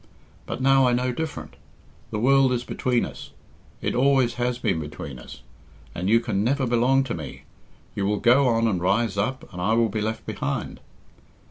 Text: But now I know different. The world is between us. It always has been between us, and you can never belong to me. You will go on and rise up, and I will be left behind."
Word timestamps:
But 0.47 0.63
now 0.63 0.87
I 0.87 0.93
know 0.93 1.11
different. 1.11 1.57
The 2.09 2.17
world 2.17 2.51
is 2.53 2.63
between 2.63 3.05
us. 3.05 3.29
It 3.83 3.93
always 3.93 4.33
has 4.41 4.57
been 4.57 4.79
between 4.79 5.19
us, 5.19 5.43
and 5.93 6.09
you 6.09 6.19
can 6.19 6.43
never 6.43 6.65
belong 6.65 7.03
to 7.03 7.13
me. 7.13 7.43
You 7.93 8.07
will 8.07 8.19
go 8.19 8.47
on 8.47 8.67
and 8.67 8.81
rise 8.81 9.15
up, 9.15 9.47
and 9.53 9.61
I 9.61 9.73
will 9.73 9.89
be 9.89 10.01
left 10.01 10.25
behind." 10.25 10.79